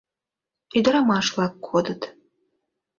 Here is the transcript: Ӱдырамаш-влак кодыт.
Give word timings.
Ӱдырамаш-влак 0.77 1.53
кодыт. 1.67 2.01